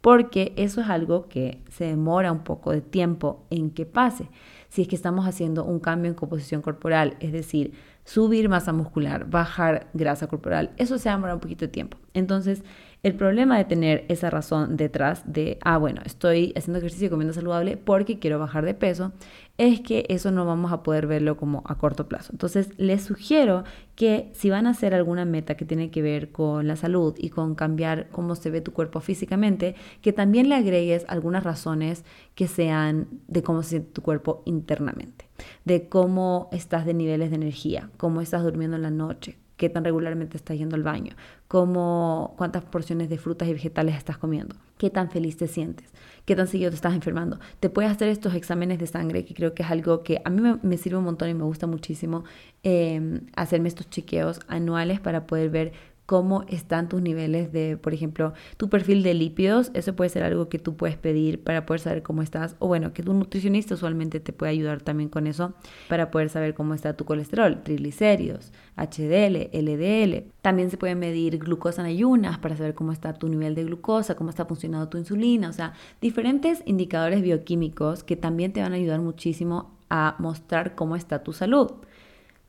Porque 0.00 0.54
eso 0.56 0.80
es 0.80 0.88
algo 0.88 1.28
que 1.28 1.62
se 1.68 1.84
demora 1.84 2.32
un 2.32 2.42
poco 2.42 2.72
de 2.72 2.80
tiempo 2.80 3.44
en 3.50 3.70
que 3.70 3.84
pase. 3.84 4.28
Si 4.70 4.82
es 4.82 4.88
que 4.88 4.96
estamos 4.96 5.26
haciendo 5.26 5.64
un 5.64 5.78
cambio 5.78 6.10
en 6.10 6.14
composición 6.14 6.62
corporal, 6.62 7.16
es 7.20 7.32
decir, 7.32 7.74
subir 8.04 8.48
masa 8.48 8.72
muscular, 8.72 9.28
bajar 9.28 9.88
grasa 9.92 10.26
corporal, 10.26 10.70
eso 10.78 10.96
se 10.96 11.10
demora 11.10 11.34
un 11.34 11.40
poquito 11.40 11.66
de 11.66 11.72
tiempo. 11.72 11.98
Entonces, 12.14 12.64
el 13.02 13.14
problema 13.14 13.56
de 13.56 13.64
tener 13.64 14.04
esa 14.08 14.28
razón 14.28 14.76
detrás 14.76 15.22
de, 15.24 15.58
ah, 15.62 15.78
bueno, 15.78 16.02
estoy 16.04 16.52
haciendo 16.54 16.78
ejercicio 16.78 17.06
y 17.06 17.10
comiendo 17.10 17.32
saludable 17.32 17.78
porque 17.78 18.18
quiero 18.18 18.38
bajar 18.38 18.64
de 18.64 18.74
peso, 18.74 19.12
es 19.56 19.80
que 19.80 20.06
eso 20.08 20.30
no 20.30 20.44
vamos 20.44 20.72
a 20.72 20.82
poder 20.82 21.06
verlo 21.06 21.36
como 21.36 21.62
a 21.66 21.76
corto 21.76 22.08
plazo. 22.08 22.32
Entonces, 22.32 22.70
les 22.78 23.02
sugiero 23.02 23.64
que 23.94 24.30
si 24.32 24.48
van 24.50 24.66
a 24.66 24.70
hacer 24.70 24.94
alguna 24.94 25.24
meta 25.24 25.56
que 25.56 25.64
tiene 25.64 25.90
que 25.90 26.02
ver 26.02 26.30
con 26.30 26.66
la 26.66 26.76
salud 26.76 27.14
y 27.18 27.30
con 27.30 27.54
cambiar 27.54 28.08
cómo 28.10 28.34
se 28.36 28.50
ve 28.50 28.60
tu 28.60 28.72
cuerpo 28.72 29.00
físicamente, 29.00 29.74
que 30.02 30.12
también 30.12 30.48
le 30.48 30.54
agregues 30.54 31.04
algunas 31.08 31.44
razones 31.44 32.04
que 32.34 32.48
sean 32.48 33.08
de 33.28 33.42
cómo 33.42 33.62
se 33.62 33.70
siente 33.70 33.92
tu 33.92 34.02
cuerpo 34.02 34.42
internamente, 34.46 35.26
de 35.64 35.88
cómo 35.88 36.48
estás 36.52 36.86
de 36.86 36.94
niveles 36.94 37.30
de 37.30 37.36
energía, 37.36 37.90
cómo 37.96 38.20
estás 38.20 38.42
durmiendo 38.42 38.76
en 38.76 38.82
la 38.82 38.90
noche, 38.90 39.36
qué 39.60 39.68
tan 39.68 39.84
regularmente 39.84 40.38
estás 40.38 40.56
yendo 40.56 40.74
al 40.74 40.82
baño, 40.82 41.12
cómo, 41.46 42.34
cuántas 42.38 42.64
porciones 42.64 43.10
de 43.10 43.18
frutas 43.18 43.46
y 43.46 43.52
vegetales 43.52 43.94
estás 43.94 44.16
comiendo, 44.16 44.56
qué 44.78 44.88
tan 44.88 45.10
feliz 45.10 45.36
te 45.36 45.48
sientes, 45.48 45.86
qué 46.24 46.34
tan 46.34 46.46
seguido 46.46 46.70
te 46.70 46.76
estás 46.76 46.94
enfermando. 46.94 47.38
Te 47.60 47.68
puedes 47.68 47.90
hacer 47.90 48.08
estos 48.08 48.32
exámenes 48.34 48.78
de 48.78 48.86
sangre, 48.86 49.26
que 49.26 49.34
creo 49.34 49.52
que 49.52 49.62
es 49.62 49.70
algo 49.70 50.02
que 50.02 50.22
a 50.24 50.30
mí 50.30 50.40
me, 50.62 50.76
sirve 50.78 50.96
un 50.96 51.04
montón 51.04 51.28
y 51.28 51.34
me 51.34 51.44
gusta 51.44 51.66
muchísimo 51.66 52.24
eh, 52.62 53.20
hacerme 53.36 53.68
estos 53.68 53.90
chequeos 53.90 54.40
anuales 54.48 54.98
para 54.98 55.26
poder 55.26 55.50
ver 55.50 55.72
cómo 56.10 56.42
están 56.48 56.88
tus 56.88 57.00
niveles 57.00 57.52
de, 57.52 57.76
por 57.76 57.94
ejemplo, 57.94 58.32
tu 58.56 58.68
perfil 58.68 59.04
de 59.04 59.14
lípidos. 59.14 59.70
Eso 59.74 59.94
puede 59.94 60.10
ser 60.10 60.24
algo 60.24 60.48
que 60.48 60.58
tú 60.58 60.74
puedes 60.74 60.96
pedir 60.96 61.40
para 61.44 61.66
poder 61.66 61.78
saber 61.78 62.02
cómo 62.02 62.20
estás. 62.20 62.56
O 62.58 62.66
bueno, 62.66 62.92
que 62.92 63.04
tu 63.04 63.14
nutricionista 63.14 63.74
usualmente 63.74 64.18
te 64.18 64.32
puede 64.32 64.50
ayudar 64.50 64.82
también 64.82 65.08
con 65.08 65.28
eso 65.28 65.52
para 65.88 66.10
poder 66.10 66.28
saber 66.28 66.52
cómo 66.54 66.74
está 66.74 66.94
tu 66.94 67.04
colesterol, 67.04 67.62
triglicéridos, 67.62 68.50
HDL, 68.76 69.50
LDL. 69.52 70.32
También 70.42 70.70
se 70.70 70.78
puede 70.78 70.96
medir 70.96 71.38
glucosa 71.38 71.82
en 71.82 71.86
ayunas 71.86 72.38
para 72.38 72.56
saber 72.56 72.74
cómo 72.74 72.90
está 72.90 73.12
tu 73.12 73.28
nivel 73.28 73.54
de 73.54 73.62
glucosa, 73.62 74.16
cómo 74.16 74.30
está 74.30 74.44
funcionando 74.46 74.88
tu 74.88 74.98
insulina. 74.98 75.48
O 75.48 75.52
sea, 75.52 75.74
diferentes 76.00 76.64
indicadores 76.66 77.22
bioquímicos 77.22 78.02
que 78.02 78.16
también 78.16 78.52
te 78.52 78.62
van 78.62 78.72
a 78.72 78.76
ayudar 78.76 79.00
muchísimo 79.00 79.78
a 79.90 80.16
mostrar 80.18 80.74
cómo 80.74 80.96
está 80.96 81.22
tu 81.22 81.32
salud. 81.32 81.70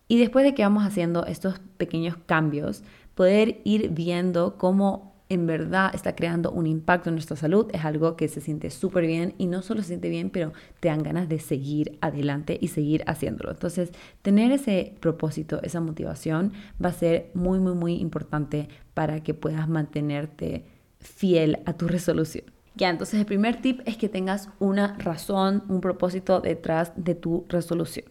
Y 0.07 0.17
después 0.17 0.43
de 0.43 0.53
que 0.53 0.63
vamos 0.63 0.83
haciendo 0.83 1.25
estos 1.25 1.61
pequeños 1.77 2.17
cambios, 2.25 2.83
poder 3.21 3.61
ir 3.65 3.89
viendo 3.89 4.57
cómo 4.57 5.13
en 5.29 5.45
verdad 5.45 5.91
está 5.93 6.15
creando 6.15 6.49
un 6.49 6.65
impacto 6.65 7.09
en 7.09 7.13
nuestra 7.13 7.37
salud, 7.37 7.67
es 7.71 7.85
algo 7.85 8.15
que 8.15 8.27
se 8.27 8.41
siente 8.41 8.71
súper 8.71 9.05
bien 9.05 9.35
y 9.37 9.45
no 9.45 9.61
solo 9.61 9.83
se 9.83 9.89
siente 9.89 10.09
bien, 10.09 10.31
pero 10.31 10.53
te 10.79 10.87
dan 10.87 11.03
ganas 11.03 11.29
de 11.29 11.37
seguir 11.37 11.99
adelante 12.01 12.57
y 12.59 12.69
seguir 12.69 13.03
haciéndolo. 13.05 13.51
Entonces, 13.51 13.91
tener 14.23 14.51
ese 14.51 14.95
propósito, 14.99 15.61
esa 15.61 15.79
motivación 15.81 16.53
va 16.83 16.89
a 16.89 16.93
ser 16.93 17.29
muy, 17.35 17.59
muy, 17.59 17.75
muy 17.75 17.93
importante 17.93 18.69
para 18.95 19.21
que 19.21 19.35
puedas 19.35 19.69
mantenerte 19.69 20.65
fiel 20.99 21.59
a 21.67 21.73
tu 21.73 21.87
resolución. 21.87 22.45
Ya, 22.73 22.89
entonces 22.89 23.19
el 23.19 23.27
primer 23.27 23.61
tip 23.61 23.81
es 23.85 23.97
que 23.97 24.09
tengas 24.09 24.49
una 24.57 24.97
razón, 24.97 25.61
un 25.69 25.79
propósito 25.79 26.41
detrás 26.41 26.91
de 26.95 27.13
tu 27.13 27.45
resolución. 27.49 28.07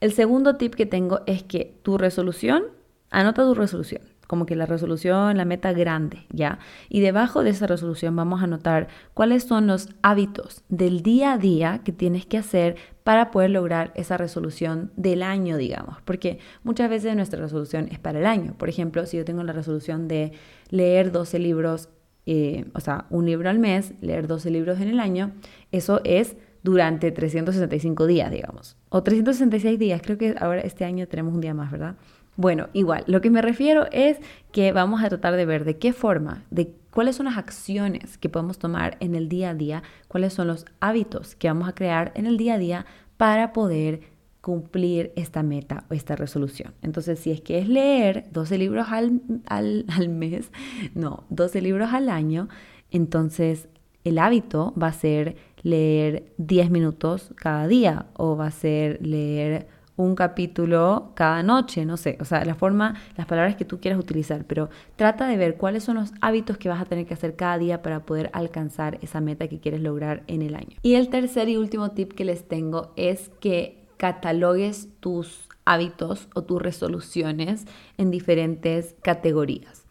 El 0.00 0.12
segundo 0.12 0.56
tip 0.56 0.74
que 0.74 0.86
tengo 0.86 1.20
es 1.26 1.44
que 1.44 1.78
tu 1.84 1.96
resolución, 1.96 2.64
anota 3.08 3.44
tu 3.44 3.54
resolución, 3.54 4.02
como 4.32 4.46
que 4.46 4.56
la 4.56 4.64
resolución, 4.64 5.36
la 5.36 5.44
meta 5.44 5.74
grande, 5.74 6.24
¿ya? 6.30 6.58
Y 6.88 7.00
debajo 7.00 7.44
de 7.44 7.50
esa 7.50 7.66
resolución 7.66 8.16
vamos 8.16 8.40
a 8.40 8.44
anotar 8.44 8.88
cuáles 9.12 9.44
son 9.44 9.66
los 9.66 9.90
hábitos 10.00 10.62
del 10.70 11.02
día 11.02 11.34
a 11.34 11.36
día 11.36 11.82
que 11.84 11.92
tienes 11.92 12.24
que 12.24 12.38
hacer 12.38 12.76
para 13.04 13.30
poder 13.30 13.50
lograr 13.50 13.92
esa 13.94 14.16
resolución 14.16 14.90
del 14.96 15.22
año, 15.22 15.58
digamos, 15.58 16.00
porque 16.06 16.38
muchas 16.64 16.88
veces 16.88 17.14
nuestra 17.14 17.42
resolución 17.42 17.88
es 17.92 17.98
para 17.98 18.20
el 18.20 18.24
año. 18.24 18.54
Por 18.56 18.70
ejemplo, 18.70 19.04
si 19.04 19.18
yo 19.18 19.26
tengo 19.26 19.42
la 19.42 19.52
resolución 19.52 20.08
de 20.08 20.32
leer 20.70 21.12
12 21.12 21.38
libros 21.38 21.90
eh, 22.24 22.64
o 22.72 22.80
sea, 22.80 23.04
un 23.10 23.26
libro 23.26 23.50
al 23.50 23.58
mes, 23.58 23.92
leer 24.00 24.28
12 24.28 24.50
libros 24.50 24.80
en 24.80 24.88
el 24.88 24.98
año, 24.98 25.32
eso 25.72 26.00
es 26.04 26.36
durante 26.62 27.12
365 27.12 28.06
días, 28.06 28.30
digamos. 28.30 28.78
O 28.88 29.02
366 29.02 29.78
días, 29.78 30.00
creo 30.02 30.16
que 30.16 30.34
ahora 30.40 30.62
este 30.62 30.86
año 30.86 31.06
tenemos 31.06 31.34
un 31.34 31.42
día 31.42 31.52
más, 31.52 31.70
¿verdad? 31.70 31.96
Bueno, 32.36 32.68
igual, 32.72 33.04
lo 33.06 33.20
que 33.20 33.30
me 33.30 33.42
refiero 33.42 33.86
es 33.92 34.18
que 34.52 34.72
vamos 34.72 35.02
a 35.02 35.08
tratar 35.08 35.36
de 35.36 35.44
ver 35.44 35.64
de 35.64 35.78
qué 35.78 35.92
forma, 35.92 36.44
de 36.50 36.74
cuáles 36.90 37.16
son 37.16 37.26
las 37.26 37.36
acciones 37.36 38.16
que 38.18 38.28
podemos 38.28 38.58
tomar 38.58 38.96
en 39.00 39.14
el 39.14 39.28
día 39.28 39.50
a 39.50 39.54
día, 39.54 39.82
cuáles 40.08 40.32
son 40.32 40.46
los 40.46 40.64
hábitos 40.80 41.34
que 41.34 41.48
vamos 41.48 41.68
a 41.68 41.74
crear 41.74 42.12
en 42.14 42.26
el 42.26 42.38
día 42.38 42.54
a 42.54 42.58
día 42.58 42.86
para 43.16 43.52
poder 43.52 44.00
cumplir 44.40 45.12
esta 45.14 45.42
meta 45.42 45.84
o 45.88 45.94
esta 45.94 46.16
resolución. 46.16 46.74
Entonces, 46.82 47.18
si 47.20 47.30
es 47.30 47.40
que 47.40 47.58
es 47.58 47.68
leer 47.68 48.26
12 48.32 48.58
libros 48.58 48.88
al, 48.90 49.20
al, 49.46 49.84
mes, 50.08 50.50
no, 50.94 51.24
12 51.30 51.62
libros 51.62 51.92
al 51.92 52.08
año, 52.08 52.48
entonces 52.90 53.68
el 54.04 54.18
hábito 54.18 54.74
va 54.80 54.88
a 54.88 54.92
ser 54.92 55.36
leer 55.62 56.32
10 56.38 56.70
minutos 56.70 57.32
cada 57.36 57.68
día 57.68 58.06
o 58.14 58.36
va 58.36 58.46
a 58.46 58.50
ser 58.50 59.04
leer 59.06 59.68
un 59.96 60.14
capítulo 60.14 61.12
cada 61.14 61.42
noche, 61.42 61.84
no 61.84 61.96
sé, 61.96 62.16
o 62.20 62.24
sea, 62.24 62.44
la 62.44 62.54
forma, 62.54 62.94
las 63.16 63.26
palabras 63.26 63.56
que 63.56 63.64
tú 63.64 63.80
quieras 63.80 64.00
utilizar, 64.00 64.44
pero 64.44 64.70
trata 64.96 65.26
de 65.26 65.36
ver 65.36 65.56
cuáles 65.56 65.84
son 65.84 65.96
los 65.96 66.12
hábitos 66.20 66.56
que 66.56 66.68
vas 66.68 66.80
a 66.80 66.86
tener 66.86 67.06
que 67.06 67.14
hacer 67.14 67.36
cada 67.36 67.58
día 67.58 67.82
para 67.82 68.06
poder 68.06 68.30
alcanzar 68.32 68.98
esa 69.02 69.20
meta 69.20 69.48
que 69.48 69.60
quieres 69.60 69.80
lograr 69.80 70.22
en 70.26 70.42
el 70.42 70.54
año. 70.54 70.76
Y 70.82 70.94
el 70.94 71.08
tercer 71.08 71.48
y 71.48 71.56
último 71.56 71.90
tip 71.90 72.12
que 72.12 72.24
les 72.24 72.48
tengo 72.48 72.92
es 72.96 73.30
que 73.40 73.82
catalogues 73.96 74.88
tus 75.00 75.48
hábitos 75.64 76.28
o 76.34 76.42
tus 76.42 76.60
resoluciones 76.60 77.66
en 77.98 78.10
diferentes 78.10 78.96
categorías. 79.02 79.81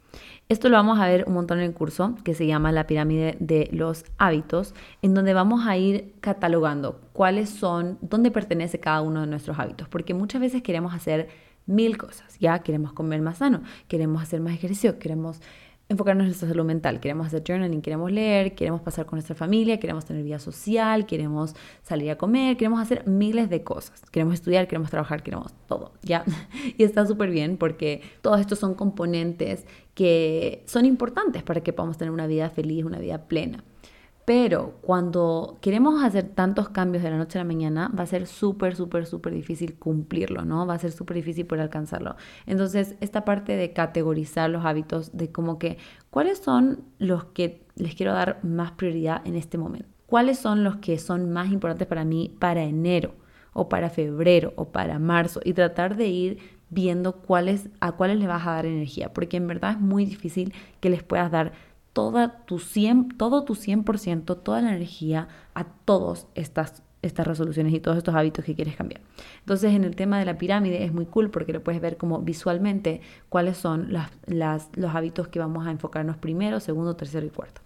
Esto 0.52 0.68
lo 0.68 0.76
vamos 0.76 1.00
a 1.00 1.08
ver 1.08 1.24
un 1.28 1.34
montón 1.34 1.60
en 1.60 1.64
el 1.68 1.74
curso 1.74 2.14
que 2.26 2.34
se 2.34 2.46
llama 2.46 2.74
la 2.74 2.86
pirámide 2.86 3.38
de 3.40 3.70
los 3.72 4.04
hábitos, 4.18 4.76
en 5.02 5.14
donde 5.14 5.34
vamos 5.34 5.66
a 5.66 5.78
ir 5.78 6.14
catalogando 6.20 7.00
cuáles 7.14 7.50
son, 7.50 7.98
dónde 8.02 8.32
pertenece 8.32 8.78
cada 8.78 9.00
uno 9.00 9.22
de 9.22 9.28
nuestros 9.28 9.58
hábitos, 9.60 9.88
porque 9.88 10.14
muchas 10.14 10.42
veces 10.42 10.62
queremos 10.62 10.94
hacer 10.94 11.30
mil 11.68 11.98
cosas, 11.98 12.38
ya 12.38 12.60
queremos 12.60 12.92
comer 12.92 13.22
más 13.22 13.38
sano, 13.38 13.62
queremos 13.88 14.22
hacer 14.22 14.42
más 14.42 14.54
ejercicio, 14.54 15.00
queremos 15.00 15.40
enfocarnos 15.92 16.24
en 16.24 16.28
nuestra 16.30 16.48
salud 16.48 16.66
mental. 16.66 17.00
Queremos 17.00 17.28
hacer 17.28 17.44
journaling, 17.46 17.82
queremos 17.82 18.12
leer, 18.12 18.56
queremos 18.56 18.82
pasar 18.82 19.06
con 19.06 19.18
nuestra 19.18 19.36
familia, 19.36 19.80
queremos 19.80 20.06
tener 20.06 20.24
vida 20.24 20.40
social, 20.40 21.06
queremos 21.06 21.56
salir 21.84 22.10
a 22.12 22.18
comer, 22.18 22.58
queremos 22.58 22.82
hacer 22.82 23.08
miles 23.08 23.50
de 23.50 23.64
cosas. 23.64 24.02
Queremos 24.10 24.34
estudiar, 24.34 24.68
queremos 24.68 24.90
trabajar, 24.90 25.22
queremos 25.22 25.54
todo, 25.68 25.94
¿ya? 26.02 26.24
Y 26.78 26.84
está 26.84 27.06
súper 27.06 27.30
bien 27.30 27.58
porque 27.58 28.02
todos 28.22 28.40
estos 28.40 28.60
son 28.60 28.74
componentes 28.74 29.66
que 29.94 30.64
son 30.66 30.86
importantes 30.86 31.44
para 31.44 31.62
que 31.62 31.74
podamos 31.74 31.98
tener 31.98 32.12
una 32.12 32.28
vida 32.28 32.50
feliz, 32.50 32.86
una 32.86 33.00
vida 33.00 33.28
plena. 33.28 33.64
Pero 34.34 34.76
cuando 34.80 35.58
queremos 35.60 36.02
hacer 36.02 36.24
tantos 36.24 36.70
cambios 36.70 37.04
de 37.04 37.10
la 37.10 37.18
noche 37.18 37.38
a 37.38 37.42
la 37.42 37.48
mañana, 37.48 37.92
va 37.94 38.04
a 38.04 38.08
ser 38.08 38.28
súper, 38.28 38.78
súper, 38.78 39.06
súper 39.06 39.34
difícil 39.34 39.78
cumplirlo, 39.78 40.46
¿no? 40.46 40.66
Va 40.66 40.76
a 40.76 40.80
ser 40.80 40.94
súper 40.94 41.18
difícil 41.18 41.46
poder 41.46 41.64
alcanzarlo. 41.64 42.16
Entonces, 42.46 42.96
esta 43.02 43.26
parte 43.26 43.58
de 43.58 43.74
categorizar 43.74 44.50
los 44.50 44.64
hábitos, 44.64 45.18
de 45.18 45.34
como 45.34 45.60
que, 45.60 45.80
¿cuáles 46.12 46.38
son 46.38 46.86
los 46.98 47.26
que 47.26 47.66
les 47.76 47.94
quiero 47.94 48.14
dar 48.14 48.40
más 48.42 48.72
prioridad 48.72 49.22
en 49.28 49.36
este 49.36 49.58
momento? 49.58 49.90
¿Cuáles 50.06 50.40
son 50.40 50.64
los 50.64 50.78
que 50.78 50.98
son 50.98 51.30
más 51.34 51.52
importantes 51.52 51.90
para 51.90 52.06
mí 52.06 52.34
para 52.40 52.64
enero 52.64 53.16
o 53.52 53.68
para 53.68 53.90
febrero 53.90 54.54
o 54.56 54.70
para 54.70 54.98
marzo? 54.98 55.42
Y 55.44 55.52
tratar 55.52 55.98
de 55.98 56.08
ir 56.08 56.38
viendo 56.70 57.18
cuáles, 57.18 57.68
a 57.82 57.92
cuáles 57.92 58.18
le 58.18 58.28
vas 58.28 58.48
a 58.48 58.52
dar 58.52 58.66
energía, 58.66 59.12
porque 59.12 59.36
en 59.36 59.48
verdad 59.48 59.72
es 59.72 59.82
muy 59.82 60.06
difícil 60.06 60.54
que 60.80 60.90
les 60.90 61.04
puedas 61.04 61.30
dar 61.30 61.52
toda 61.94 62.46
tu 62.46 62.60
100, 62.60 63.18
todo 63.18 63.44
tu 63.44 63.56
100%, 63.56 64.42
toda 64.42 64.62
la 64.62 64.70
energía 64.70 65.28
a 65.54 65.66
todas 65.66 66.28
estas, 66.36 66.84
estas 67.02 67.28
resoluciones 67.28 67.74
y 67.74 67.80
todos 67.80 67.98
estos 67.98 68.16
hábitos 68.16 68.46
que 68.46 68.56
quieres 68.56 68.76
cambiar. 68.76 69.02
Entonces, 69.40 69.74
en 69.74 69.84
el 69.84 69.96
tema 69.96 70.20
de 70.20 70.26
la 70.26 70.38
pirámide 70.38 70.84
es 70.84 70.94
muy 70.94 71.06
cool 71.06 71.30
porque 71.30 71.54
lo 71.54 71.64
puedes 71.64 71.82
ver 71.82 71.98
como 71.98 72.20
visualmente 72.20 73.02
cuáles 73.30 73.58
son 73.58 73.92
las, 73.92 74.12
los 74.28 74.96
hábitos 74.96 75.28
que 75.28 75.40
vamos 75.40 75.68
a 75.68 75.72
enfocarnos 75.72 76.18
primero, 76.18 76.60
segundo, 76.60 76.96
tercero 76.96 77.26
y 77.26 77.30
cuarto. 77.30 77.62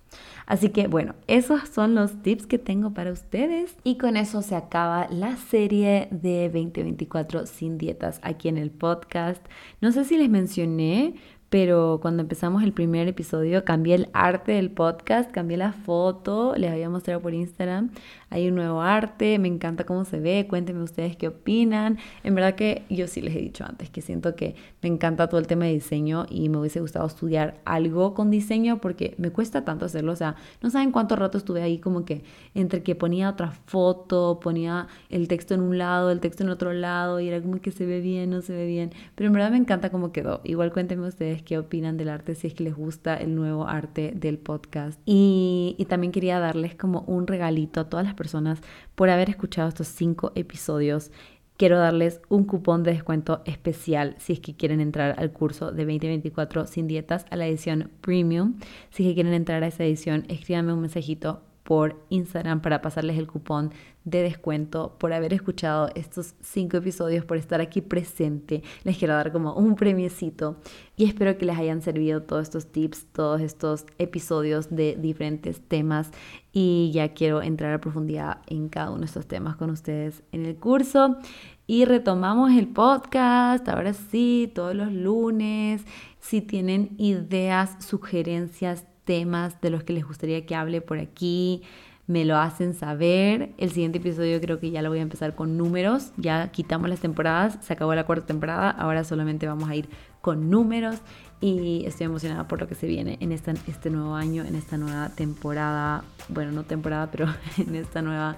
Así 0.46 0.70
que 0.70 0.88
bueno, 0.88 1.16
esos 1.28 1.68
son 1.70 1.96
los 1.96 2.22
tips 2.22 2.46
que 2.46 2.60
tengo 2.60 2.94
para 2.94 3.12
ustedes 3.12 3.76
y 3.84 3.98
con 3.98 4.16
eso 4.16 4.42
se 4.42 4.56
acaba 4.56 5.08
la 5.10 5.38
serie 5.38 6.08
de 6.12 6.50
2024 6.50 7.48
sin 7.48 7.78
dietas 7.78 8.20
aquí 8.22 8.48
en 8.48 8.58
el 8.58 8.70
podcast. 8.70 9.44
No 9.82 9.92
sé 9.92 10.06
si 10.06 10.18
les 10.18 10.30
mencioné, 10.30 11.16
pero 11.50 12.00
cuando 12.02 12.22
empezamos 12.22 12.64
el 12.64 12.74
primer 12.74 13.08
episodio 13.08 13.64
cambié 13.64 13.96
el 13.96 14.10
arte 14.14 14.54
del 14.54 14.72
podcast, 14.72 15.32
cambié 15.32 15.58
la 15.58 15.74
foto, 15.74 16.54
les 16.58 16.72
había 16.72 16.90
mostrado 16.90 17.22
por 17.22 17.34
Instagram, 17.34 17.92
hay 18.30 18.50
un 18.50 18.56
nuevo 18.56 18.82
arte, 18.82 19.40
me 19.40 19.48
encanta 19.48 19.86
cómo 19.86 20.04
se 20.04 20.20
ve, 20.20 20.48
cuéntenme 20.50 20.84
ustedes 20.84 21.16
qué 21.16 21.30
opinan. 21.30 21.98
En 22.24 22.36
verdad 22.36 22.56
que 22.56 22.84
yo 22.90 23.08
sí 23.08 23.22
les 23.22 23.36
he 23.36 23.40
dicho 23.40 23.64
antes 23.64 23.90
que 23.90 24.02
siento 24.02 24.36
que 24.36 24.56
me 24.82 24.90
encanta 24.90 25.30
todo 25.30 25.40
el 25.40 25.48
tema 25.48 25.66
de 25.66 25.74
diseño 25.74 26.26
y 26.30 26.50
me 26.50 26.58
hubiese 26.58 26.82
gustado 26.82 27.06
estudiar 27.08 27.62
algo 27.64 28.14
con 28.14 28.32
diseño 28.32 28.82
porque 28.82 29.16
me 29.18 29.30
cuesta 29.30 29.64
tanto 29.64 29.86
hacerlo, 29.86 30.12
o 30.12 30.16
sea, 30.16 30.36
no 30.62 30.70
saben 30.70 30.92
cuánto 30.92 31.16
rato 31.16 31.38
estuve 31.38 31.62
ahí 31.62 31.78
como 31.78 32.04
que 32.04 32.24
entre 32.54 32.84
que 32.84 32.96
ponía 32.96 33.30
otra 33.30 33.52
foto, 33.52 34.40
ponía 34.42 34.88
el 35.10 35.28
texto 35.28 35.54
en 35.54 35.62
un 35.62 35.78
lado, 35.78 36.12
el 36.12 36.20
texto 36.20 36.44
en 36.44 36.50
otro 36.50 36.74
lado 36.74 37.20
y 37.20 37.28
era 37.28 37.42
como 37.42 37.62
que 37.62 37.72
se 37.72 37.86
ve 37.86 38.02
bien, 38.02 38.32
no 38.32 38.42
se 38.42 38.54
ve 38.54 38.66
bien, 38.66 38.92
pero 39.16 39.28
en 39.28 39.34
verdad 39.34 39.52
me 39.52 39.58
encanta 39.58 39.92
cómo 39.92 40.12
quedó. 40.12 40.42
Igual 40.44 40.74
cuéntenme 40.74 41.06
qué 41.42 41.58
opinan 41.58 41.98
del 41.98 42.10
arte, 42.10 42.36
si 42.36 42.48
es 42.48 42.54
que 42.54 42.64
les 42.64 42.76
gusta 42.76 43.16
el 43.16 43.36
nuevo 43.36 43.68
arte 43.68 44.14
del 44.16 44.38
podcast. 44.38 45.00
Y, 45.06 45.76
y 45.78 45.86
también 45.86 46.12
quería 46.12 46.40
darles 46.40 46.76
como 46.76 47.02
un 47.02 47.28
regalito 47.28 47.80
a 47.80 47.90
todas 47.90 48.06
las 48.06 48.16
personas 48.16 48.62
por 48.96 49.10
haber 49.10 49.30
escuchado 49.30 49.70
estos 49.70 49.88
cinco 49.88 50.32
episodios. 50.36 51.12
Quiero 51.58 51.80
darles 51.80 52.20
un 52.28 52.44
cupón 52.44 52.84
de 52.84 52.92
descuento 52.92 53.42
especial 53.46 54.16
si 54.20 54.34
es 54.34 54.42
que 54.42 54.56
quieren 54.56 54.82
entrar 54.82 55.16
al 55.18 55.32
curso 55.32 55.72
de 55.72 55.86
2024 55.86 56.68
sin 56.68 56.88
dietas 56.88 57.26
a 57.30 57.38
la 57.38 57.48
edición 57.48 57.92
premium. 58.02 58.56
Si 58.90 59.04
es 59.04 59.10
que 59.10 59.16
quieren 59.16 59.34
entrar 59.34 59.64
a 59.64 59.68
esa 59.68 59.86
edición, 59.86 60.26
escríbanme 60.28 60.74
un 60.74 60.82
mensajito 60.82 61.44
por 61.66 62.00
Instagram 62.10 62.62
para 62.62 62.80
pasarles 62.80 63.18
el 63.18 63.26
cupón 63.26 63.72
de 64.04 64.22
descuento 64.22 64.96
por 65.00 65.14
haber 65.14 65.34
escuchado 65.34 65.90
estos 65.96 66.36
cinco 66.40 66.78
episodios, 66.78 67.26
por 67.26 67.38
estar 67.38 67.60
aquí 67.60 67.82
presente. 67.82 68.62
Les 68.84 69.00
quiero 69.00 69.16
dar 69.16 69.32
como 69.32 69.56
un 69.56 69.76
premiecito 69.76 70.58
y 70.96 71.06
espero 71.06 71.40
que 71.40 71.46
les 71.48 71.58
hayan 71.58 71.82
servido 71.82 72.22
todos 72.22 72.44
estos 72.44 72.68
tips, 72.68 73.08
todos 73.12 73.42
estos 73.42 73.88
episodios 73.98 74.70
de 74.70 74.96
diferentes 74.96 75.60
temas 75.60 76.12
y 76.54 76.92
ya 76.94 77.16
quiero 77.16 77.42
entrar 77.42 77.74
a 77.74 77.82
profundidad 77.82 78.42
en 78.46 78.70
cada 78.70 78.92
uno 78.92 79.00
de 79.00 79.08
estos 79.08 79.26
temas 79.26 79.56
con 79.56 79.72
ustedes 79.72 80.22
en 80.32 80.46
el 80.46 80.56
curso. 80.58 81.18
Y 81.66 81.86
retomamos 81.86 82.52
el 82.52 82.68
podcast, 82.68 83.68
ahora 83.68 83.94
sí, 83.94 84.52
todos 84.54 84.76
los 84.76 84.94
lunes. 84.94 85.84
Si 86.20 86.42
tienen 86.42 86.92
ideas, 87.00 87.84
sugerencias, 87.84 88.86
temas 89.06 89.60
de 89.62 89.70
los 89.70 89.84
que 89.84 89.94
les 89.94 90.06
gustaría 90.06 90.46
que 90.46 90.56
hable 90.56 90.82
por 90.82 91.00
aquí, 91.00 91.64
me 92.08 92.26
lo 92.26 92.38
hacen 92.38 92.74
saber. 92.74 93.54
El 93.58 93.72
siguiente 93.72 93.98
episodio 93.98 94.40
creo 94.40 94.60
que 94.60 94.72
ya 94.72 94.82
lo 94.82 94.90
voy 94.90 95.00
a 95.00 95.02
empezar 95.02 95.36
con 95.36 95.58
números. 95.58 96.12
Ya 96.18 96.52
quitamos 96.52 96.90
las 96.90 97.00
temporadas, 97.00 97.58
se 97.62 97.74
acabó 97.74 97.96
la 97.96 98.06
cuarta 98.06 98.28
temporada, 98.28 98.70
ahora 98.70 99.04
solamente 99.04 99.48
vamos 99.48 99.70
a 99.70 99.76
ir 99.76 99.90
con 100.22 100.50
números 100.50 100.98
y 101.42 101.84
estoy 101.86 102.06
emocionada 102.06 102.48
por 102.48 102.60
lo 102.60 102.68
que 102.68 102.76
se 102.76 102.88
viene 102.88 103.18
en 103.20 103.32
esta, 103.32 103.54
este 103.68 103.90
nuevo 103.90 104.16
año, 104.16 104.44
en 104.44 104.56
esta 104.56 104.78
nueva 104.78 105.10
temporada, 105.10 106.04
bueno, 106.30 106.52
no 106.52 106.64
temporada, 106.64 107.12
pero 107.12 107.28
en 107.58 107.76
esta 107.76 108.02
nueva 108.02 108.36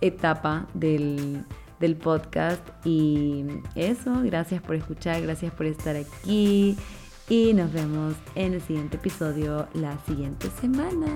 etapa 0.00 0.66
del, 0.74 1.44
del 1.80 1.96
podcast. 1.96 2.62
Y 2.84 3.44
eso, 3.74 4.22
gracias 4.22 4.62
por 4.62 4.74
escuchar, 4.76 5.22
gracias 5.22 5.52
por 5.52 5.66
estar 5.66 5.96
aquí. 5.96 6.76
Y 7.28 7.52
nos 7.52 7.72
vemos 7.72 8.14
en 8.34 8.54
el 8.54 8.62
siguiente 8.62 8.96
episodio 8.96 9.68
la 9.74 9.98
siguiente 10.06 10.48
semana. 10.60 11.06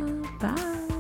Bye. 0.40 0.92